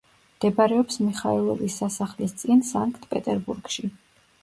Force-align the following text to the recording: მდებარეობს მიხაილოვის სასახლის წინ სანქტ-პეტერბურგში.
მდებარეობს 0.37 0.97
მიხაილოვის 1.09 1.77
სასახლის 1.83 2.37
წინ 2.43 2.67
სანქტ-პეტერბურგში. 2.73 3.97